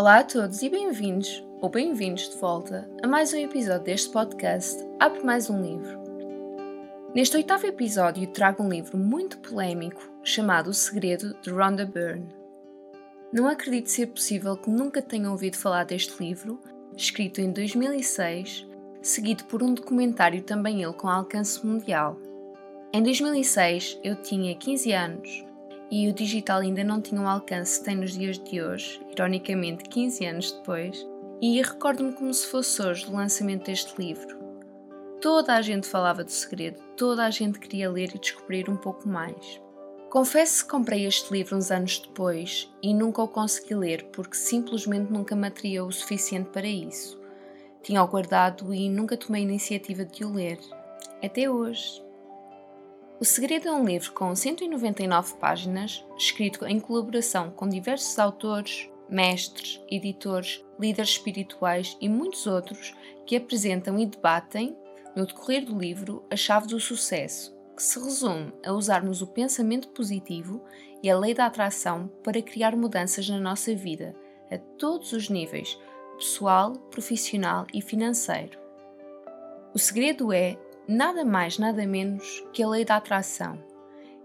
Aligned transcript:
Olá 0.00 0.20
a 0.20 0.24
todos 0.24 0.62
e 0.62 0.70
bem-vindos, 0.70 1.44
ou 1.60 1.68
bem-vindos 1.68 2.30
de 2.30 2.36
volta, 2.38 2.90
a 3.02 3.06
mais 3.06 3.34
um 3.34 3.36
episódio 3.36 3.84
deste 3.84 4.08
podcast 4.08 4.82
Abre 4.98 5.22
Mais 5.22 5.50
um 5.50 5.60
Livro. 5.60 6.00
Neste 7.14 7.36
oitavo 7.36 7.66
episódio 7.66 8.26
trago 8.28 8.62
um 8.62 8.70
livro 8.70 8.96
muito 8.96 9.36
polémico 9.40 10.00
chamado 10.24 10.70
O 10.70 10.72
Segredo 10.72 11.36
de 11.42 11.50
Rhonda 11.50 11.84
Byrne. 11.84 12.34
Não 13.30 13.46
acredito 13.46 13.90
ser 13.90 14.06
possível 14.06 14.56
que 14.56 14.70
nunca 14.70 15.02
tenham 15.02 15.32
ouvido 15.32 15.58
falar 15.58 15.84
deste 15.84 16.18
livro, 16.18 16.58
escrito 16.96 17.42
em 17.42 17.52
2006, 17.52 18.66
seguido 19.02 19.44
por 19.44 19.62
um 19.62 19.74
documentário 19.74 20.40
também 20.42 20.82
ele 20.82 20.94
com 20.94 21.10
alcance 21.10 21.64
mundial. 21.66 22.18
Em 22.90 23.02
2006 23.02 24.00
eu 24.02 24.16
tinha 24.16 24.54
15 24.54 24.92
anos 24.92 25.49
e 25.90 26.08
o 26.08 26.12
digital 26.12 26.60
ainda 26.60 26.84
não 26.84 27.00
tinha 27.00 27.20
um 27.20 27.28
alcance 27.28 27.78
que 27.78 27.84
tem 27.84 27.96
nos 27.96 28.16
dias 28.16 28.38
de 28.38 28.62
hoje, 28.62 29.00
ironicamente 29.10 29.84
15 29.84 30.24
anos 30.24 30.52
depois, 30.52 31.06
e 31.42 31.60
recordo-me 31.60 32.12
como 32.12 32.32
se 32.32 32.46
fosse 32.46 32.80
hoje 32.80 33.06
o 33.06 33.16
lançamento 33.16 33.66
deste 33.66 34.00
livro. 34.00 34.38
Toda 35.20 35.54
a 35.54 35.62
gente 35.62 35.86
falava 35.86 36.22
do 36.22 36.30
segredo, 36.30 36.80
toda 36.96 37.24
a 37.24 37.30
gente 37.30 37.58
queria 37.58 37.90
ler 37.90 38.14
e 38.14 38.18
descobrir 38.18 38.70
um 38.70 38.76
pouco 38.76 39.08
mais. 39.08 39.60
Confesso 40.10 40.64
que 40.64 40.70
comprei 40.70 41.06
este 41.06 41.32
livro 41.32 41.56
uns 41.56 41.70
anos 41.70 41.98
depois 41.98 42.68
e 42.82 42.92
nunca 42.92 43.22
o 43.22 43.28
consegui 43.28 43.74
ler 43.74 44.04
porque 44.12 44.36
simplesmente 44.36 45.12
nunca 45.12 45.36
me 45.36 45.46
atraía 45.48 45.84
o 45.84 45.92
suficiente 45.92 46.50
para 46.50 46.66
isso. 46.66 47.20
Tinha-o 47.82 48.08
guardado 48.08 48.74
e 48.74 48.88
nunca 48.88 49.16
tomei 49.16 49.42
a 49.42 49.44
iniciativa 49.44 50.04
de 50.04 50.24
o 50.24 50.32
ler. 50.32 50.58
Até 51.22 51.48
hoje. 51.48 52.02
O 53.20 53.24
Segredo 53.24 53.68
é 53.68 53.72
um 53.72 53.84
livro 53.84 54.12
com 54.12 54.34
199 54.34 55.34
páginas, 55.34 56.02
escrito 56.16 56.64
em 56.64 56.80
colaboração 56.80 57.50
com 57.50 57.68
diversos 57.68 58.18
autores, 58.18 58.88
mestres, 59.10 59.78
editores, 59.90 60.64
líderes 60.78 61.10
espirituais 61.10 61.98
e 62.00 62.08
muitos 62.08 62.46
outros 62.46 62.94
que 63.26 63.36
apresentam 63.36 63.98
e 63.98 64.06
debatem, 64.06 64.74
no 65.14 65.26
decorrer 65.26 65.66
do 65.66 65.78
livro, 65.78 66.24
a 66.30 66.36
chave 66.36 66.68
do 66.68 66.80
sucesso, 66.80 67.54
que 67.76 67.82
se 67.82 68.02
resume 68.02 68.54
a 68.64 68.72
usarmos 68.72 69.20
o 69.20 69.26
pensamento 69.26 69.88
positivo 69.88 70.64
e 71.02 71.10
a 71.10 71.18
lei 71.18 71.34
da 71.34 71.44
atração 71.44 72.10
para 72.24 72.40
criar 72.40 72.74
mudanças 72.74 73.28
na 73.28 73.38
nossa 73.38 73.74
vida, 73.74 74.16
a 74.50 74.56
todos 74.56 75.12
os 75.12 75.28
níveis 75.28 75.78
pessoal, 76.16 76.72
profissional 76.90 77.66
e 77.74 77.82
financeiro. 77.82 78.58
O 79.74 79.78
segredo 79.78 80.32
é 80.32 80.56
nada 80.90 81.24
mais, 81.24 81.58
nada 81.58 81.86
menos 81.86 82.44
que 82.52 82.62
a 82.62 82.68
lei 82.68 82.84
da 82.84 82.96
atração. 82.96 83.58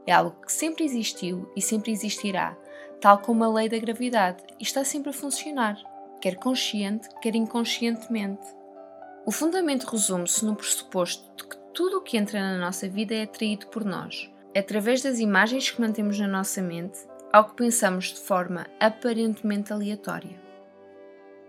É 0.07 0.11
algo 0.11 0.35
que 0.45 0.51
sempre 0.51 0.83
existiu 0.83 1.51
e 1.55 1.61
sempre 1.61 1.91
existirá, 1.91 2.57
tal 2.99 3.19
como 3.19 3.43
a 3.43 3.53
lei 3.53 3.69
da 3.69 3.77
gravidade, 3.77 4.43
e 4.59 4.63
está 4.63 4.83
sempre 4.83 5.11
a 5.11 5.13
funcionar, 5.13 5.77
quer 6.19 6.35
consciente, 6.35 7.07
quer 7.21 7.35
inconscientemente. 7.35 8.45
O 9.25 9.31
fundamento 9.31 9.83
resume-se 9.83 10.43
no 10.43 10.55
pressuposto 10.55 11.23
de 11.37 11.49
que 11.49 11.57
tudo 11.73 11.97
o 11.97 12.01
que 12.01 12.17
entra 12.17 12.39
na 12.39 12.57
nossa 12.57 12.87
vida 12.87 13.13
é 13.13 13.23
atraído 13.23 13.67
por 13.67 13.85
nós, 13.85 14.31
através 14.57 15.01
das 15.01 15.19
imagens 15.19 15.69
que 15.69 15.81
mantemos 15.81 16.19
na 16.19 16.27
nossa 16.27 16.61
mente, 16.61 16.99
ao 17.31 17.45
que 17.45 17.55
pensamos 17.55 18.13
de 18.13 18.19
forma 18.19 18.65
aparentemente 18.79 19.73
aleatória. 19.73 20.39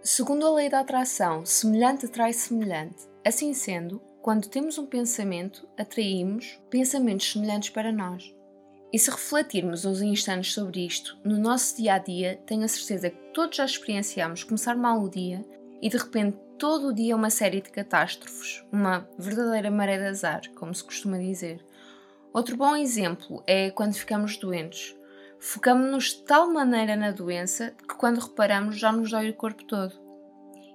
Segundo 0.02 0.46
a 0.46 0.54
lei 0.54 0.68
da 0.68 0.80
atração, 0.80 1.44
semelhante 1.44 2.06
atrai 2.06 2.32
semelhante. 2.32 3.08
Assim 3.24 3.52
sendo, 3.52 4.00
quando 4.26 4.48
temos 4.48 4.76
um 4.76 4.84
pensamento, 4.84 5.68
atraímos 5.78 6.58
pensamentos 6.68 7.30
semelhantes 7.30 7.70
para 7.70 7.92
nós. 7.92 8.34
E 8.92 8.98
se 8.98 9.08
refletirmos 9.08 9.84
uns 9.84 10.02
instantes 10.02 10.52
sobre 10.52 10.84
isto, 10.84 11.16
no 11.22 11.38
nosso 11.38 11.76
dia 11.76 11.94
a 11.94 11.98
dia, 11.98 12.42
tenho 12.44 12.64
a 12.64 12.68
certeza 12.68 13.08
que 13.08 13.32
todos 13.32 13.56
já 13.56 13.64
experienciamos 13.64 14.42
começar 14.42 14.74
mal 14.74 15.00
o 15.00 15.08
dia 15.08 15.46
e 15.80 15.88
de 15.88 15.96
repente 15.96 16.36
todo 16.58 16.88
o 16.88 16.92
dia 16.92 17.14
uma 17.14 17.30
série 17.30 17.60
de 17.60 17.70
catástrofes, 17.70 18.64
uma 18.72 19.08
verdadeira 19.16 19.70
maré 19.70 19.96
de 19.96 20.06
azar, 20.06 20.40
como 20.56 20.74
se 20.74 20.82
costuma 20.82 21.18
dizer. 21.18 21.64
Outro 22.32 22.56
bom 22.56 22.74
exemplo 22.74 23.44
é 23.46 23.70
quando 23.70 23.94
ficamos 23.94 24.36
doentes. 24.36 24.96
Focamos-nos 25.38 26.14
de 26.14 26.24
tal 26.24 26.52
maneira 26.52 26.96
na 26.96 27.12
doença 27.12 27.76
que 27.78 27.94
quando 27.94 28.18
reparamos 28.18 28.76
já 28.76 28.90
nos 28.90 29.08
dói 29.08 29.30
o 29.30 29.34
corpo 29.34 29.62
todo. 29.62 29.94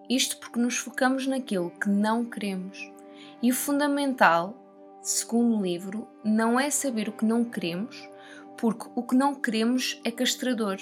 Isto 0.10 0.38
porque 0.40 0.58
nos 0.58 0.78
focamos 0.78 1.28
naquilo 1.28 1.70
que 1.72 1.90
não 1.90 2.24
queremos. 2.24 2.91
E 3.42 3.50
o 3.50 3.56
fundamental, 3.56 4.56
segundo 5.02 5.58
o 5.58 5.64
livro, 5.64 6.08
não 6.24 6.60
é 6.60 6.70
saber 6.70 7.10
o 7.10 7.12
que 7.12 7.26
não 7.26 7.44
queremos, 7.44 8.08
porque 8.56 8.86
o 8.94 9.02
que 9.02 9.16
não 9.16 9.34
queremos 9.34 10.00
é 10.04 10.12
castrador. 10.12 10.78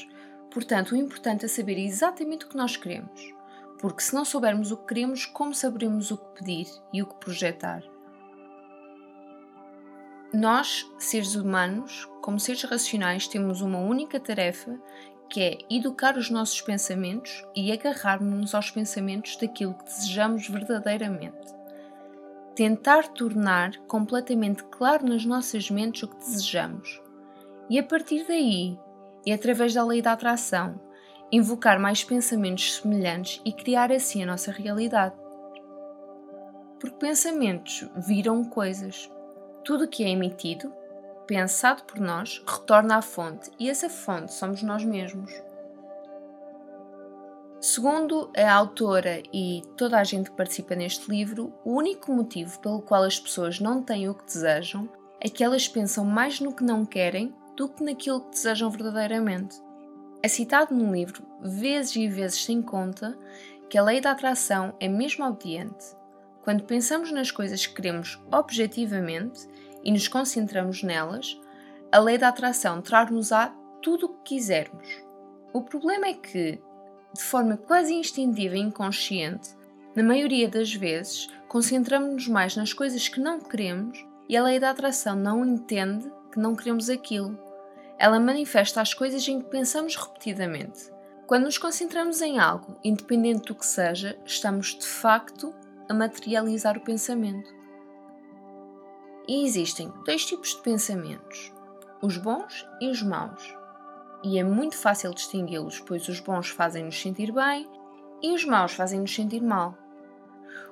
Portanto, 0.52 0.92
o 0.92 0.98
importante 0.98 1.46
é 1.46 1.48
saber 1.48 1.78
exatamente 1.78 2.46
o 2.46 2.50
que 2.50 2.58
nós 2.58 2.76
queremos. 2.76 3.34
Porque 3.80 4.04
se 4.04 4.14
não 4.14 4.26
soubermos 4.26 4.74
o 4.74 4.78
que 4.78 4.88
queremos, 4.88 5.26
como 5.26 5.54
saberemos 5.54 6.12
o 6.12 6.18
que 6.18 6.40
pedir 6.40 6.68
e 6.92 7.02
o 7.02 7.06
que 7.06 7.16
projetar? 7.16 7.82
Nós, 10.34 10.86
seres 10.98 11.36
humanos, 11.36 12.06
como 12.22 12.42
seres 12.42 12.64
racionais, 12.64 13.26
temos 13.26 13.62
uma 13.62 13.80
única 13.80 14.20
tarefa 14.20 14.78
que 15.30 15.42
é 15.42 15.58
educar 15.70 16.18
os 16.18 16.30
nossos 16.30 16.60
pensamentos 16.60 17.46
e 17.56 17.72
agarrarmos-nos 17.72 18.54
aos 18.54 18.70
pensamentos 18.70 19.38
daquilo 19.38 19.76
que 19.76 19.86
desejamos 19.86 20.48
verdadeiramente 20.50 21.59
tentar 22.56 23.08
tornar 23.10 23.78
completamente 23.88 24.64
claro 24.66 25.06
nas 25.06 25.26
nossas 25.26 25.70
mentes 25.70 26.04
o 26.04 26.08
que 26.08 26.18
desejamos. 26.18 27.02
E 27.70 27.78
a 27.78 27.84
partir 27.84 28.26
daí, 28.28 28.78
e 29.26 29.32
através 29.32 29.74
da 29.74 29.84
lei 29.84 30.02
da 30.02 30.14
atração, 30.14 30.80
invocar 31.32 31.80
mais 31.80 32.04
pensamentos 32.04 32.76
semelhantes 32.76 33.42
e 33.46 33.54
criar 33.54 33.92
assim 33.92 34.24
a 34.24 34.26
nossa 34.26 34.52
realidade. 34.52 35.16
Porque 36.80 36.98
pensamentos 36.98 37.88
viram 37.96 38.44
coisas. 38.44 39.10
Tudo 39.64 39.84
o 39.84 39.88
que 39.88 40.04
é 40.04 40.10
emitido, 40.10 40.74
pensado 41.28 41.84
por 41.84 42.00
nós, 42.00 42.44
retorna 42.48 42.98
à 42.98 43.02
fonte, 43.02 43.52
e 43.60 43.70
essa 43.70 43.90
fonte 43.90 44.34
somos 44.34 44.64
nós 44.64 44.84
mesmos. 44.84 45.32
Segundo 47.62 48.32
a 48.38 48.54
autora 48.54 49.22
e 49.34 49.62
toda 49.76 50.00
a 50.00 50.04
gente 50.06 50.30
que 50.30 50.38
participa 50.38 50.76
neste 50.76 51.12
livro, 51.12 51.54
o 51.66 51.74
único 51.74 52.10
motivo 52.14 52.58
pelo 52.62 52.82
qual 52.82 53.04
as 53.04 53.20
pessoas 53.20 53.60
não 53.60 53.84
têm 53.84 54.08
o 54.08 54.14
que 54.14 54.24
desejam 54.24 54.88
é 55.20 55.28
que 55.28 55.44
elas 55.44 55.68
pensam 55.68 56.06
mais 56.06 56.40
no 56.40 56.56
que 56.56 56.64
não 56.64 56.86
querem 56.86 57.36
do 57.58 57.68
que 57.68 57.84
naquilo 57.84 58.22
que 58.22 58.32
desejam 58.32 58.72
verdadeiramente. 58.72 59.62
É 60.24 60.30
citado 60.30 60.74
no 60.74 60.94
livro, 60.94 61.22
vezes 61.42 61.98
e 61.98 62.08
vezes 62.08 62.46
sem 62.46 62.62
conta, 62.62 63.18
que 63.70 63.78
a 63.78 63.84
lei 63.84 64.00
da 64.00 64.12
atração 64.12 64.74
é 64.80 64.88
mesmo 64.88 65.26
obediente. 65.26 65.86
Quando 66.42 66.64
pensamos 66.64 67.12
nas 67.12 67.30
coisas 67.30 67.68
que 67.68 67.74
queremos 67.74 68.18
objetivamente 68.32 69.48
e 69.84 69.92
nos 69.92 70.08
concentramos 70.08 70.82
nelas, 70.82 71.38
a 71.92 72.00
lei 72.00 72.18
da 72.18 72.30
atração 72.30 72.82
traz-nos-á 72.82 73.54
tudo 73.82 74.06
o 74.06 74.10
que 74.10 74.36
quisermos. 74.36 74.88
O 75.52 75.62
problema 75.62 76.08
é 76.08 76.14
que, 76.14 76.62
de 77.14 77.24
forma 77.24 77.58
quase 77.58 77.94
instintiva 77.94 78.56
e 78.56 78.60
inconsciente, 78.60 79.50
na 79.96 80.04
maioria 80.04 80.48
das 80.48 80.74
vezes, 80.74 81.28
concentramos-nos 81.48 82.28
mais 82.28 82.56
nas 82.56 82.74
coisas 82.74 83.08
que 83.08 83.20
não 83.20 83.40
queremos 83.40 84.06
e 84.28 84.38
a 84.38 84.44
lei 84.44 84.60
da 84.60 84.70
atração 84.70 85.16
não 85.16 85.44
entende 85.44 86.10
que 86.32 86.40
não 86.40 86.56
queremos 86.56 86.90
aquilo. 86.90 87.38
Ela 87.98 88.20
manifesta 88.20 88.80
as 88.80 88.94
coisas 88.94 89.28
em 89.28 89.42
que 89.42 89.50
pensamos 89.50 89.96
repetidamente. 89.96 90.92
Quando 91.28 91.46
nos 91.46 91.58
concentramos 91.58 92.22
em 92.22 92.40
algo, 92.40 92.78
independente 92.84 93.48
do 93.48 93.56
que 93.56 93.66
seja, 93.66 94.18
estamos 94.26 94.78
de 94.78 94.86
facto 94.86 95.54
a 95.90 95.94
materializar 95.94 96.78
o 96.78 96.82
pensamento. 96.82 97.54
E 99.28 99.44
existem 99.44 99.92
dois 100.06 100.26
tipos 100.26 100.56
de 100.56 100.62
pensamentos: 100.62 101.52
os 102.02 102.18
bons 102.18 102.66
e 102.80 102.90
os 102.90 103.02
maus 103.02 103.59
e 104.24 104.38
é 104.38 104.44
muito 104.44 104.78
fácil 104.78 105.14
distingui-los, 105.14 105.80
pois 105.80 106.08
os 106.08 106.20
bons 106.20 106.50
fazem-nos 106.50 107.00
sentir 107.00 107.32
bem 107.32 107.68
e 108.22 108.34
os 108.34 108.46
maus 108.46 108.74
fazem-nos 108.74 109.14
sentir 109.14 109.42
mal. 109.42 109.78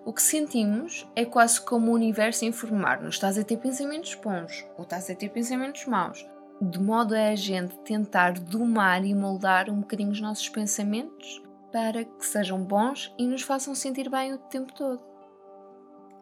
O 0.06 0.14
que 0.14 0.22
sentimos 0.22 1.08
é 1.16 1.26
quase 1.26 1.62
como 1.62 1.92
o 1.92 1.96
universo 1.96 2.46
informar-nos: 2.46 3.16
estás 3.16 3.38
a 3.38 3.44
ter 3.44 3.58
pensamentos 3.58 4.16
bons 4.16 4.66
ou 4.78 4.84
estás 4.84 5.10
a 5.10 5.16
ter 5.16 5.30
pensamentos 5.30 5.86
maus, 5.86 6.26
de 6.62 6.80
modo 6.80 7.14
a 7.14 7.30
a 7.30 7.36
gente 7.36 7.76
tentar 7.80 8.34
domar 8.34 9.06
e 9.06 9.14
moldar 9.14 9.70
um 9.70 9.82
bocadinho 9.82 10.12
os 10.12 10.22
nossos 10.22 10.50
pensamentos 10.50 11.42
para 11.72 12.04
que 12.04 12.26
sejam 12.26 12.64
bons 12.64 13.14
e 13.18 13.28
nos 13.28 13.42
façam 13.42 13.76
sentir 13.76 14.10
bem 14.10 14.34
o 14.34 14.38
tempo 14.38 14.74
todo. 14.74 15.02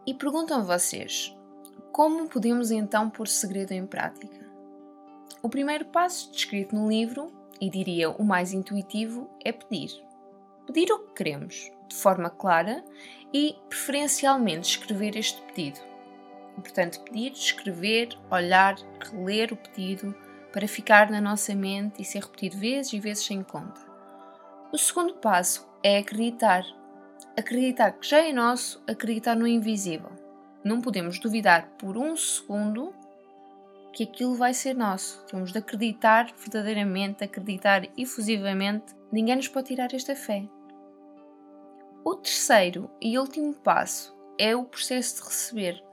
E 0.06 0.14
perguntam 0.14 0.64
vocês: 0.64 1.36
como 1.92 2.28
podemos 2.28 2.72
então 2.72 3.10
pôr 3.10 3.28
segredo 3.28 3.72
em 3.72 3.86
prática? 3.86 4.45
O 5.42 5.50
primeiro 5.50 5.86
passo 5.86 6.32
descrito 6.32 6.76
no 6.76 6.90
livro, 6.90 7.32
e 7.60 7.70
diria 7.70 8.10
o 8.10 8.24
mais 8.24 8.52
intuitivo, 8.52 9.30
é 9.44 9.52
pedir. 9.52 9.92
Pedir 10.66 10.92
o 10.92 11.00
que 11.00 11.14
queremos, 11.14 11.72
de 11.88 11.96
forma 11.96 12.30
clara 12.30 12.84
e 13.34 13.56
preferencialmente 13.70 14.70
escrever 14.70 15.16
este 15.16 15.42
pedido. 15.44 15.80
Portanto, 16.56 17.02
pedir, 17.02 17.32
escrever, 17.34 18.18
olhar, 18.32 18.76
reler 19.00 19.54
o 19.54 19.58
pedido 19.58 20.16
para 20.52 20.68
ficar 20.68 21.12
na 21.12 21.20
nossa 21.20 21.54
mente 21.54 22.02
e 22.02 22.06
ser 22.06 22.24
repetido 22.24 22.58
vezes 22.58 22.94
e 22.94 23.00
vezes 23.00 23.26
sem 23.26 23.44
conta. 23.44 23.82
O 24.72 24.78
segundo 24.78 25.16
passo 25.16 25.68
é 25.84 25.98
acreditar. 25.98 26.64
Acreditar 27.38 27.92
que 27.92 28.08
já 28.08 28.20
é 28.20 28.32
nosso, 28.32 28.82
acreditar 28.88 29.36
no 29.36 29.46
invisível. 29.46 30.12
Não 30.64 30.82
podemos 30.82 31.20
duvidar 31.20 31.68
por 31.78 31.98
um 31.98 32.16
segundo 32.16 32.94
que 33.96 34.04
aquilo 34.04 34.36
vai 34.36 34.54
ser 34.54 34.76
nosso. 34.76 35.24
Temos 35.26 35.54
de 35.54 35.58
acreditar 35.58 36.34
verdadeiramente, 36.38 37.24
acreditar 37.24 37.88
efusivamente. 37.98 38.94
Ninguém 39.10 39.38
nos 39.38 39.48
pode 39.48 39.68
tirar 39.68 39.94
esta 39.94 40.14
fé. 40.14 40.46
O 42.04 42.14
terceiro 42.16 42.92
e 43.02 43.18
último 43.18 43.54
passo 43.54 44.14
é 44.38 44.54
o 44.54 44.66
processo 44.66 45.22
de 45.22 45.30
receber. 45.30 45.84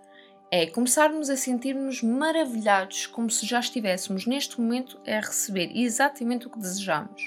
É 0.51 0.67
começarmos 0.67 1.31
a 1.31 1.37
sentir-nos 1.37 2.03
maravilhados, 2.03 3.07
como 3.07 3.31
se 3.31 3.47
já 3.47 3.61
estivéssemos 3.61 4.27
neste 4.27 4.61
momento 4.61 5.01
a 5.07 5.21
receber 5.21 5.71
exatamente 5.73 6.49
o 6.49 6.51
que 6.51 6.59
desejamos. 6.59 7.23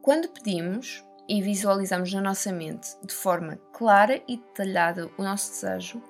Quando 0.00 0.30
pedimos 0.30 1.04
e 1.28 1.42
visualizamos 1.42 2.12
na 2.14 2.22
nossa 2.22 2.50
mente 2.50 2.96
de 3.04 3.12
forma 3.12 3.56
clara 3.74 4.22
e 4.26 4.38
detalhada 4.38 5.10
o 5.18 5.22
nosso 5.22 5.50
desejo, 5.50 6.02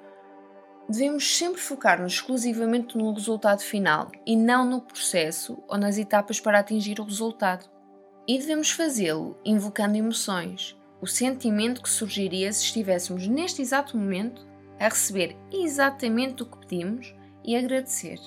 devemos 0.88 1.37
sempre 1.37 1.61
focar-nos 1.61 2.15
exclusivamente 2.15 2.97
no 2.97 3.12
resultado 3.12 3.61
final 3.61 4.11
e 4.25 4.37
não 4.37 4.65
no 4.65 4.81
processo 4.81 5.59
ou 5.69 5.77
nas 5.77 5.99
etapas 5.99 6.38
para 6.38 6.61
atingir 6.61 7.00
o 7.00 7.05
resultado. 7.05 7.69
E 8.27 8.38
devemos 8.38 8.71
fazê-lo 8.71 9.37
invocando 9.44 9.97
emoções, 9.97 10.77
o 11.00 11.06
sentimento 11.06 11.83
que 11.83 11.91
surgiria 11.91 12.53
se 12.53 12.65
estivéssemos 12.65 13.27
neste 13.27 13.62
exato 13.62 13.97
momento 13.97 14.47
a 14.79 14.88
receber 14.88 15.37
exatamente 15.53 16.43
o 16.43 16.47
que 16.47 16.59
pedimos 16.59 17.15
e 17.44 17.56
agradecer. 17.56 18.19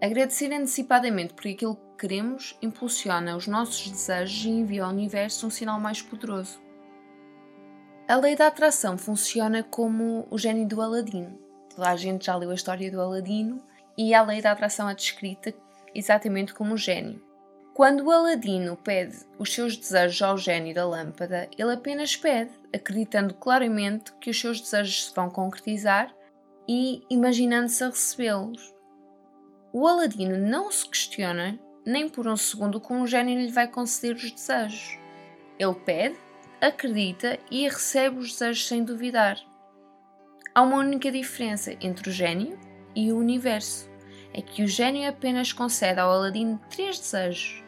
Agradecer 0.00 0.52
antecipadamente 0.52 1.34
por 1.34 1.48
aquilo 1.48 1.76
que 1.76 2.06
queremos 2.06 2.56
impulsiona 2.60 3.36
os 3.36 3.46
nossos 3.46 3.88
desejos 3.90 4.44
e 4.44 4.50
envia 4.50 4.84
ao 4.84 4.90
universo 4.90 5.46
um 5.46 5.50
sinal 5.50 5.80
mais 5.80 6.02
poderoso. 6.02 6.60
A 8.06 8.16
lei 8.16 8.36
da 8.36 8.46
atração 8.46 8.96
funciona 8.96 9.62
como 9.62 10.26
o 10.30 10.38
gênio 10.38 10.68
do 10.68 10.80
Aladino 10.80 11.45
Toda 11.76 11.90
a 11.90 11.96
gente 11.96 12.24
já 12.24 12.34
leu 12.34 12.50
a 12.50 12.54
história 12.54 12.90
do 12.90 13.00
Aladino 13.00 13.62
e 13.98 14.14
a 14.14 14.22
lei 14.22 14.40
da 14.40 14.52
atração 14.52 14.88
é 14.88 14.94
descrita 14.94 15.54
exatamente 15.94 16.54
como 16.54 16.72
um 16.72 16.76
gênio. 16.76 17.22
Quando 17.74 18.06
o 18.06 18.10
Aladino 18.10 18.78
pede 18.78 19.18
os 19.38 19.52
seus 19.52 19.76
desejos 19.76 20.22
ao 20.22 20.38
gênio 20.38 20.74
da 20.74 20.86
lâmpada, 20.88 21.50
ele 21.58 21.74
apenas 21.74 22.16
pede, 22.16 22.50
acreditando 22.74 23.34
claramente 23.34 24.10
que 24.14 24.30
os 24.30 24.40
seus 24.40 24.58
desejos 24.62 25.04
se 25.04 25.14
vão 25.14 25.28
concretizar 25.28 26.10
e 26.66 27.04
imaginando-se 27.10 27.84
a 27.84 27.88
recebê-los. 27.88 28.74
O 29.70 29.86
Aladino 29.86 30.38
não 30.38 30.72
se 30.72 30.88
questiona 30.88 31.60
nem 31.84 32.08
por 32.08 32.26
um 32.26 32.38
segundo 32.38 32.80
como 32.80 33.02
o 33.02 33.06
gênio 33.06 33.38
lhe 33.38 33.52
vai 33.52 33.68
conceder 33.68 34.16
os 34.16 34.30
desejos. 34.32 34.98
Ele 35.58 35.74
pede, 35.74 36.16
acredita 36.58 37.38
e 37.50 37.64
recebe 37.64 38.16
os 38.16 38.32
desejos 38.32 38.66
sem 38.66 38.82
duvidar. 38.82 39.38
Há 40.56 40.62
uma 40.62 40.78
única 40.78 41.12
diferença 41.12 41.76
entre 41.82 42.08
o 42.08 42.12
gênio 42.12 42.58
e 42.94 43.12
o 43.12 43.18
universo: 43.18 43.90
é 44.32 44.40
que 44.40 44.62
o 44.62 44.66
gênio 44.66 45.06
apenas 45.06 45.52
concede 45.52 46.00
ao 46.00 46.10
Aladino 46.10 46.58
três 46.70 46.98
desejos 46.98 47.62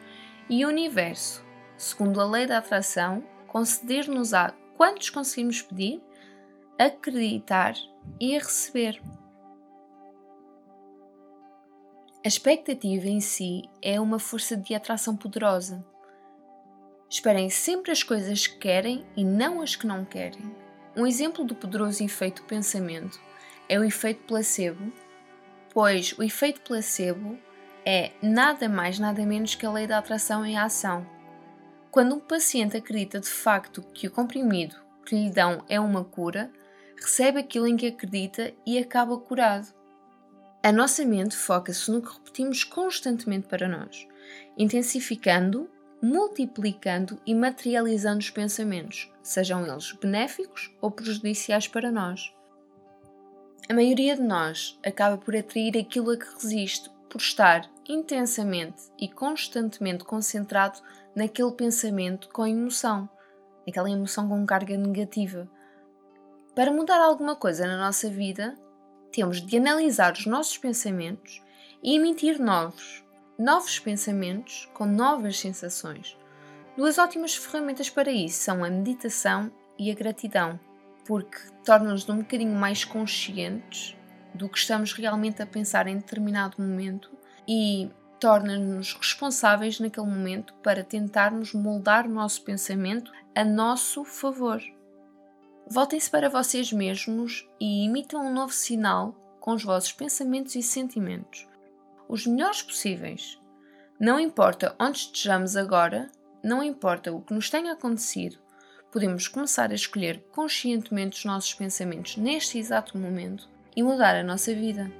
e 0.49 0.65
o 0.65 0.69
universo, 0.69 1.45
segundo 1.77 2.19
a 2.19 2.25
lei 2.25 2.47
da 2.47 2.57
atração, 2.57 3.23
conceder-nos-á 3.45 4.55
quantos 4.75 5.11
conseguimos 5.11 5.61
pedir, 5.61 6.01
acreditar 6.79 7.75
e 8.19 8.35
receber. 8.35 8.99
A 12.25 12.27
expectativa 12.27 13.07
em 13.07 13.21
si 13.21 13.69
é 13.83 14.01
uma 14.01 14.17
força 14.17 14.57
de 14.57 14.73
atração 14.73 15.15
poderosa. 15.15 15.85
Esperem 17.07 17.51
sempre 17.51 17.91
as 17.91 18.01
coisas 18.01 18.47
que 18.47 18.57
querem 18.57 19.05
e 19.15 19.23
não 19.23 19.61
as 19.61 19.75
que 19.75 19.85
não 19.85 20.03
querem. 20.03 20.58
Um 20.95 21.05
exemplo 21.05 21.45
do 21.45 21.55
poderoso 21.55 22.03
efeito 22.03 22.43
pensamento 22.43 23.19
é 23.67 23.79
o 23.79 23.83
efeito 23.83 24.23
placebo, 24.23 24.91
pois 25.71 26.13
o 26.17 26.23
efeito 26.23 26.61
placebo 26.61 27.37
é 27.85 28.11
nada 28.21 28.67
mais 28.67 28.97
nada 28.99 29.25
menos 29.25 29.55
que 29.55 29.65
a 29.65 29.71
lei 29.71 29.85
da 29.85 29.99
atração 29.99 30.45
em 30.45 30.57
ação. 30.57 31.05
Quando 31.91 32.15
um 32.15 32.19
paciente 32.19 32.75
acredita 32.75 33.19
de 33.19 33.29
facto 33.29 33.81
que 33.93 34.07
o 34.07 34.11
comprimido 34.11 34.75
que 35.05 35.15
lhe 35.15 35.29
dão 35.29 35.63
é 35.67 35.79
uma 35.79 36.03
cura, 36.03 36.51
recebe 36.95 37.39
aquilo 37.39 37.67
em 37.67 37.77
que 37.77 37.87
acredita 37.87 38.53
e 38.65 38.77
acaba 38.77 39.17
curado. 39.17 39.67
A 40.61 40.71
nossa 40.71 41.05
mente 41.05 41.35
foca-se 41.35 41.89
no 41.89 42.01
que 42.01 42.13
repetimos 42.13 42.63
constantemente 42.63 43.47
para 43.47 43.67
nós, 43.67 44.07
intensificando 44.57 45.69
multiplicando 46.01 47.19
e 47.25 47.35
materializando 47.35 48.19
os 48.19 48.29
pensamentos, 48.29 49.11
sejam 49.21 49.65
eles 49.65 49.91
benéficos 49.93 50.73
ou 50.81 50.91
prejudiciais 50.91 51.67
para 51.67 51.91
nós. 51.91 52.33
A 53.69 53.73
maioria 53.73 54.15
de 54.15 54.21
nós 54.21 54.79
acaba 54.83 55.17
por 55.17 55.35
atrair 55.35 55.77
aquilo 55.77 56.11
a 56.11 56.17
que 56.17 56.25
resiste, 56.33 56.89
por 57.09 57.19
estar 57.19 57.69
intensamente 57.87 58.83
e 58.97 59.07
constantemente 59.07 60.03
concentrado 60.03 60.79
naquele 61.15 61.51
pensamento 61.51 62.29
com 62.29 62.47
emoção, 62.47 63.09
aquela 63.67 63.89
emoção 63.89 64.27
com 64.27 64.45
carga 64.45 64.77
negativa. 64.77 65.49
Para 66.55 66.71
mudar 66.71 66.99
alguma 66.99 67.35
coisa 67.35 67.67
na 67.67 67.77
nossa 67.77 68.09
vida, 68.09 68.55
temos 69.11 69.41
de 69.41 69.57
analisar 69.57 70.13
os 70.13 70.25
nossos 70.25 70.57
pensamentos 70.57 71.41
e 71.83 71.95
emitir 71.95 72.39
novos, 72.39 73.03
novos 73.39 73.79
pensamentos 73.79 74.69
com 74.73 74.85
novas 74.85 75.39
sensações. 75.39 76.17
Duas 76.75 76.97
ótimas 76.97 77.37
ferramentas 77.37 77.89
para 77.89 78.11
isso 78.11 78.43
são 78.43 78.65
a 78.65 78.69
meditação 78.69 79.49
e 79.77 79.89
a 79.89 79.95
gratidão, 79.95 80.59
porque 81.05 81.37
tornam-nos 81.63 82.07
um 82.09 82.17
bocadinho 82.17 82.53
mais 82.53 82.83
conscientes 82.83 83.95
do 84.35 84.49
que 84.49 84.57
estamos 84.57 84.91
realmente 84.91 85.41
a 85.41 85.45
pensar 85.45 85.87
em 85.87 85.97
determinado 85.97 86.61
momento 86.61 87.09
e 87.47 87.89
torna-nos 88.19 88.93
responsáveis 88.93 89.79
naquele 89.79 90.05
momento 90.05 90.53
para 90.55 90.83
tentarmos 90.83 91.53
moldar 91.53 92.05
o 92.05 92.13
nosso 92.13 92.41
pensamento 92.43 93.09
a 93.33 93.45
nosso 93.45 94.03
favor. 94.03 94.61
Voltem-se 95.65 96.11
para 96.11 96.27
vocês 96.27 96.73
mesmos 96.73 97.47
e 97.57 97.85
imitam 97.85 98.25
um 98.25 98.33
novo 98.33 98.51
sinal 98.51 99.15
com 99.39 99.53
os 99.53 99.63
vossos 99.63 99.93
pensamentos 99.93 100.55
e 100.55 100.61
sentimentos 100.61 101.48
os 102.09 102.25
melhores 102.25 102.63
possíveis. 102.63 103.39
Não 103.99 104.19
importa 104.19 104.75
onde 104.79 104.97
estejamos 104.97 105.55
agora, 105.55 106.09
não 106.43 106.63
importa 106.63 107.13
o 107.13 107.21
que 107.21 107.33
nos 107.33 107.49
tenha 107.49 107.73
acontecido, 107.73 108.39
podemos 108.91 109.27
começar 109.27 109.71
a 109.71 109.75
escolher 109.75 110.25
conscientemente 110.31 111.19
os 111.19 111.25
nossos 111.25 111.53
pensamentos 111.53 112.17
neste 112.17 112.57
exato 112.57 112.97
momento 112.97 113.47
e 113.75 113.83
mudar 113.83 114.15
a 114.15 114.23
nossa 114.23 114.53
vida. 114.53 114.91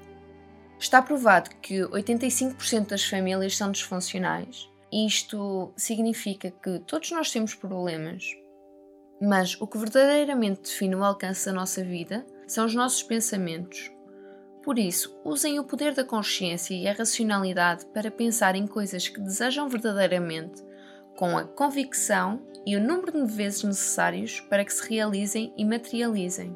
Está 0.79 1.01
provado 1.01 1.49
que 1.61 1.79
85% 1.79 2.87
das 2.87 3.03
famílias 3.03 3.57
são 3.57 3.71
disfuncionais. 3.71 4.69
Isto 4.91 5.73
significa 5.75 6.51
que 6.51 6.79
todos 6.79 7.11
nós 7.11 7.31
temos 7.31 7.53
problemas, 7.53 8.23
mas 9.21 9.59
o 9.59 9.67
que 9.67 9.77
verdadeiramente 9.77 10.61
define 10.61 10.95
o 10.95 11.03
alcance 11.03 11.45
da 11.45 11.53
nossa 11.53 11.83
vida 11.83 12.25
são 12.47 12.65
os 12.65 12.73
nossos 12.73 13.03
pensamentos, 13.03 13.91
por 14.61 14.77
isso, 14.77 15.17
usem 15.23 15.57
o 15.57 15.63
poder 15.63 15.93
da 15.93 16.03
consciência 16.03 16.73
e 16.73 16.87
a 16.87 16.93
racionalidade 16.93 17.85
para 17.87 18.11
pensar 18.11 18.55
em 18.55 18.67
coisas 18.67 19.07
que 19.07 19.19
desejam 19.19 19.69
verdadeiramente, 19.69 20.63
com 21.15 21.37
a 21.37 21.45
convicção 21.45 22.41
e 22.65 22.75
o 22.75 22.81
número 22.81 23.25
de 23.25 23.33
vezes 23.33 23.63
necessários 23.63 24.41
para 24.41 24.65
que 24.65 24.73
se 24.73 24.87
realizem 24.89 25.53
e 25.57 25.63
materializem. 25.63 26.55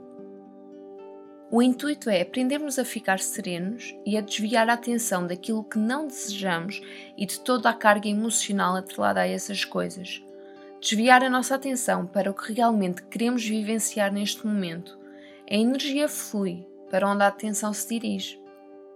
O 1.49 1.61
intuito 1.61 2.09
é 2.09 2.21
aprendermos 2.21 2.79
a 2.79 2.83
ficar 2.83 3.19
serenos 3.19 3.95
e 4.05 4.17
a 4.17 4.21
desviar 4.21 4.69
a 4.69 4.73
atenção 4.73 5.25
daquilo 5.27 5.63
que 5.63 5.77
não 5.77 6.07
desejamos 6.07 6.81
e 7.15 7.25
de 7.25 7.39
toda 7.39 7.69
a 7.69 7.73
carga 7.73 8.09
emocional 8.09 8.75
atrelada 8.75 9.21
a 9.21 9.27
essas 9.27 9.63
coisas. 9.63 10.21
Desviar 10.81 11.23
a 11.23 11.29
nossa 11.29 11.55
atenção 11.55 12.05
para 12.05 12.29
o 12.29 12.33
que 12.33 12.51
realmente 12.51 13.03
queremos 13.03 13.45
vivenciar 13.45 14.11
neste 14.11 14.45
momento. 14.45 14.97
A 15.49 15.53
energia 15.53 16.09
flui 16.09 16.65
para 16.93 17.09
onde 17.09 17.23
a 17.23 17.27
atenção 17.27 17.73
se 17.73 17.89
dirige. 17.89 18.39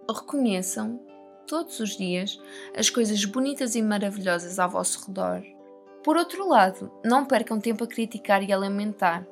Reconheçam, 0.08 1.02
todos 1.48 1.80
os 1.80 1.98
dias, 1.98 2.40
as 2.78 2.92
coisas 2.92 3.26
bonitas 3.26 3.74
e 3.74 3.82
maravilhosas 3.82 4.60
ao 4.60 4.70
vosso 4.70 5.08
redor. 5.08 5.42
Por 6.04 6.16
outro 6.16 6.48
lado, 6.48 6.92
não 7.04 7.26
percam 7.26 7.60
tempo 7.60 7.86
a 7.86 7.88
criticar 7.88 8.44
e 8.44 8.54
a 8.54 8.58
lamentar. 8.58 9.26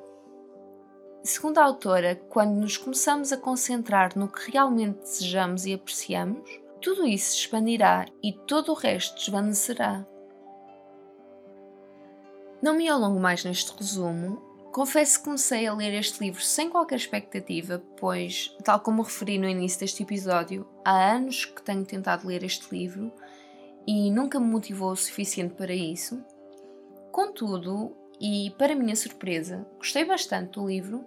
Segundo 1.22 1.58
a 1.58 1.62
autora, 1.62 2.16
quando 2.28 2.56
nos 2.56 2.76
começamos 2.76 3.32
a 3.32 3.36
concentrar 3.36 4.18
no 4.18 4.26
que 4.26 4.50
realmente 4.50 4.98
desejamos 4.98 5.64
e 5.64 5.72
apreciamos, 5.72 6.50
tudo 6.80 7.06
isso 7.06 7.30
se 7.30 7.36
expandirá 7.42 8.04
e 8.20 8.32
todo 8.32 8.72
o 8.72 8.74
resto 8.74 9.16
desvanecerá. 9.16 10.04
Não 12.60 12.74
me 12.74 12.88
alongo 12.88 13.20
mais 13.20 13.44
neste 13.44 13.72
resumo, 13.78 14.42
Confesso 14.76 15.20
que 15.20 15.24
comecei 15.24 15.66
a 15.66 15.72
ler 15.72 15.94
este 15.94 16.22
livro 16.22 16.42
sem 16.42 16.68
qualquer 16.68 16.96
expectativa, 16.96 17.82
pois, 17.96 18.54
tal 18.62 18.78
como 18.78 19.00
referi 19.00 19.38
no 19.38 19.48
início 19.48 19.80
deste 19.80 20.02
episódio, 20.02 20.68
há 20.84 21.14
anos 21.14 21.46
que 21.46 21.62
tenho 21.62 21.82
tentado 21.82 22.28
ler 22.28 22.44
este 22.44 22.76
livro 22.76 23.10
e 23.86 24.10
nunca 24.10 24.38
me 24.38 24.44
motivou 24.44 24.90
o 24.90 24.96
suficiente 24.96 25.54
para 25.54 25.72
isso. 25.72 26.22
Contudo, 27.10 27.96
e 28.20 28.50
para 28.58 28.74
minha 28.74 28.94
surpresa, 28.94 29.66
gostei 29.78 30.04
bastante 30.04 30.60
do 30.60 30.68
livro. 30.68 31.06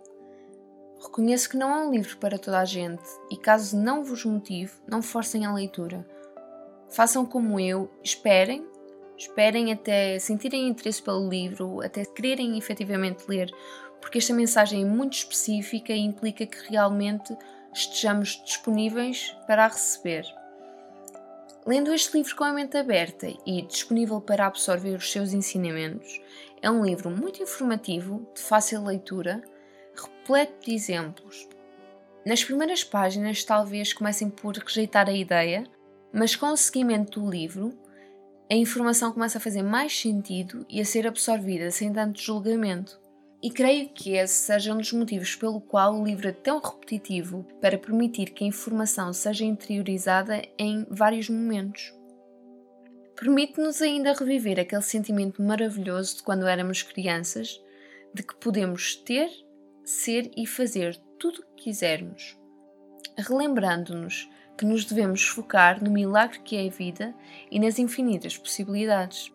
Reconheço 1.04 1.48
que 1.48 1.58
não 1.58 1.70
é 1.70 1.86
um 1.86 1.92
livro 1.92 2.18
para 2.18 2.40
toda 2.40 2.58
a 2.58 2.66
gente 2.66 3.08
e, 3.30 3.38
caso 3.38 3.78
não 3.78 4.04
vos 4.04 4.26
motive, 4.26 4.74
não 4.88 5.04
forcem 5.04 5.46
a 5.46 5.54
leitura. 5.54 6.10
Façam 6.90 7.24
como 7.24 7.60
eu, 7.60 7.88
esperem, 8.04 8.68
esperem 9.20 9.72
até 9.74 10.18
sentirem 10.18 10.70
interesse 10.70 11.04
pelo 11.04 11.30
livro, 11.30 11.82
até 11.82 12.06
quererem 12.06 12.58
efetivamente 12.58 13.26
ler, 13.28 13.52
porque 14.00 14.18
esta 14.18 14.34
mensagem 14.34 14.82
é 14.82 14.86
muito 14.86 15.14
específica 15.14 15.92
e 15.92 16.00
implica 16.00 16.46
que 16.46 16.72
realmente 16.72 17.36
estejamos 17.74 18.42
disponíveis 18.46 19.36
para 19.46 19.66
a 19.66 19.68
receber. 19.68 20.24
Lendo 21.68 21.94
este 21.94 22.18
livro 22.18 22.36
com 22.36 22.46
a 22.46 22.54
mente 22.54 22.78
aberta 22.78 23.28
e 23.46 23.62
disponível 23.62 24.22
para 24.22 24.48
absorver 24.48 24.96
os 24.96 25.12
seus 25.12 25.34
ensinamentos, 25.34 26.22
é 26.62 26.72
um 26.72 26.84
livro 26.84 27.10
muito 27.10 27.44
informativo, 27.44 28.26
de 28.34 28.42
fácil 28.42 28.86
leitura, 28.86 29.44
repleto 29.94 30.66
de 30.66 30.74
exemplos. 30.74 31.48
Nas 32.26 32.44
primeiras 32.44 32.86
páginas, 32.86 33.44
talvez 33.44 33.92
comecem 33.92 34.30
por 34.30 34.56
rejeitar 34.56 35.10
a 35.10 35.14
ideia, 35.14 35.66
mas 36.12 36.36
com 36.36 36.48
o 36.48 36.58
seguimento 36.58 37.20
do 37.20 37.30
livro, 37.30 37.78
a 38.52 38.56
informação 38.56 39.12
começa 39.12 39.38
a 39.38 39.42
fazer 39.42 39.62
mais 39.62 39.96
sentido 39.96 40.66
e 40.68 40.82
a 40.82 40.86
ser 40.86 41.06
absorvida 41.06 41.70
sem 41.70 41.94
tanto 41.94 42.20
julgamento. 42.20 43.00
E 43.44 43.52
creio 43.52 43.90
que 43.90 44.16
esse 44.16 44.34
seja 44.34 44.74
um 44.74 44.78
dos 44.78 44.92
motivos 44.92 45.36
pelo 45.36 45.62
qual 45.62 45.96
o 45.96 46.04
livro 46.04 46.28
é 46.28 46.32
tão 46.32 46.60
repetitivo 46.60 47.46
para 47.62 47.78
permitir 47.78 48.32
que 48.32 48.44
a 48.44 48.48
informação 48.48 49.14
seja 49.14 49.46
interiorizada 49.46 50.42
em 50.58 50.86
vários 50.90 51.30
momentos. 51.30 51.94
Permite-nos 53.16 53.82
ainda 53.82 54.14
reviver 54.14 54.60
aquele 54.60 54.82
sentimento 54.82 55.42
maravilhoso 55.44 56.18
de 56.18 56.24
quando 56.24 56.48
éramos 56.48 56.82
crianças, 56.82 57.62
de 58.14 58.24
que 58.24 58.36
podemos 58.36 58.96
ter, 58.96 59.30
ser 59.86 60.32
e 60.36 60.48
fazer 60.48 60.98
tudo 61.20 61.40
o 61.40 61.56
que 61.56 61.66
quisermos, 61.66 62.38
relembrando-nos 63.18 64.28
que 64.60 64.66
nos 64.66 64.84
devemos 64.84 65.26
focar 65.26 65.82
no 65.82 65.90
milagre 65.90 66.40
que 66.40 66.58
é 66.58 66.68
a 66.68 66.70
vida 66.70 67.16
e 67.50 67.58
nas 67.58 67.80
infinitas 67.80 68.38
possibilidades. 68.38 69.32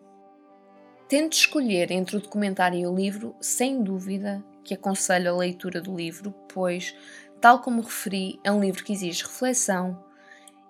Tente 1.09 1.35
escolher 1.35 1.89
entre 1.89 2.17
o 2.17 2.21
documentário 2.21 2.79
e 2.79 2.85
o 2.85 2.95
livro, 2.95 3.35
sem 3.41 3.81
dúvida 3.81 4.45
que 4.63 4.75
aconselho 4.75 5.33
a 5.33 5.35
leitura 5.35 5.81
do 5.81 5.95
livro, 5.95 6.31
pois, 6.53 6.95
tal 7.41 7.59
como 7.59 7.81
referi, 7.81 8.39
é 8.43 8.51
um 8.51 8.61
livro 8.61 8.83
que 8.83 8.93
exige 8.93 9.23
reflexão 9.23 9.99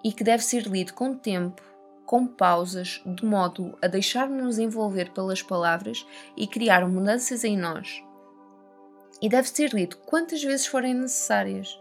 e 0.02 0.14
que 0.14 0.24
deve 0.24 0.42
ser 0.42 0.68
lido 0.68 0.94
com 0.94 1.14
tempo, 1.14 1.62
com 2.06 2.26
pausas, 2.26 3.02
de 3.06 3.26
modo 3.26 3.78
a 3.82 3.88
deixar-nos 3.88 4.58
envolver 4.58 5.12
pelas 5.12 5.44
palavras 5.44 6.08
e 6.38 6.48
criar 6.48 6.88
mudanças 6.88 7.44
em 7.44 7.58
nós. 7.58 8.02
E 9.22 9.28
deve 9.28 9.50
ser 9.50 9.74
lido 9.74 9.98
quantas 9.98 10.42
vezes 10.42 10.66
forem 10.66 10.94
necessárias. 10.94 11.78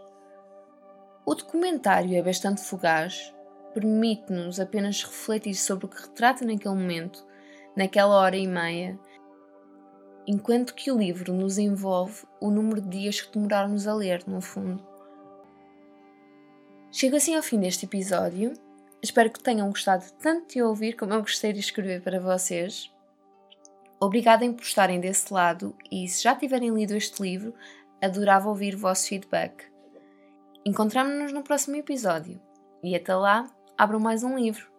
O 1.25 1.33
documentário 1.33 2.15
é 2.15 2.21
bastante 2.21 2.61
fugaz, 2.61 3.33
permite-nos 3.73 4.59
apenas 4.59 5.03
refletir 5.03 5.55
sobre 5.55 5.85
o 5.85 5.89
que 5.89 6.01
retrata 6.01 6.45
naquele 6.45 6.75
momento 6.75 7.25
naquela 7.75 8.15
hora 8.15 8.37
e 8.37 8.47
meia, 8.47 8.97
enquanto 10.25 10.73
que 10.73 10.91
o 10.91 10.97
livro 10.97 11.33
nos 11.33 11.57
envolve 11.57 12.25
o 12.39 12.49
número 12.49 12.81
de 12.81 12.89
dias 12.89 13.21
que 13.21 13.33
demorarmos 13.33 13.85
a 13.85 13.93
ler, 13.93 14.23
no 14.25 14.41
fundo. 14.41 14.85
Chego 16.91 17.17
assim 17.17 17.35
ao 17.35 17.43
fim 17.43 17.59
deste 17.59 17.85
episódio. 17.85 18.53
Espero 19.03 19.29
que 19.29 19.43
tenham 19.43 19.67
gostado 19.67 20.05
tanto 20.21 20.53
de 20.53 20.63
ouvir 20.63 20.93
como 20.93 21.13
eu 21.13 21.19
gostei 21.19 21.51
de 21.51 21.59
escrever 21.59 22.01
para 22.01 22.19
vocês. 22.19 22.91
Obrigada 23.99 24.49
por 24.51 24.63
estarem 24.63 24.99
desse 24.99 25.31
lado 25.33 25.75
e 25.91 26.07
se 26.07 26.23
já 26.23 26.33
tiverem 26.35 26.73
lido 26.73 26.95
este 26.95 27.21
livro, 27.21 27.53
adorava 28.01 28.49
ouvir 28.49 28.75
o 28.75 28.79
vosso 28.79 29.07
feedback. 29.07 29.74
Encontramos-nos 30.67 31.31
no 31.31 31.43
próximo 31.43 31.75
episódio 31.75 32.41
e 32.83 32.95
até 32.95 33.15
lá, 33.15 33.45
abram 33.77 33.99
mais 33.99 34.23
um 34.23 34.35
livro. 34.35 34.74